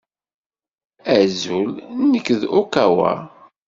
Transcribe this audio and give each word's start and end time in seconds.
Azul. 1.17 1.71
Nekk 2.09 2.27
d 2.39 2.41
Ogawa. 2.59 3.13